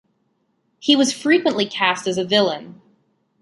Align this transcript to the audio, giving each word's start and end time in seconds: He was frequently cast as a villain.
He 0.79 0.95
was 0.95 1.13
frequently 1.13 1.67
cast 1.67 2.07
as 2.07 2.17
a 2.17 2.23
villain. 2.25 2.81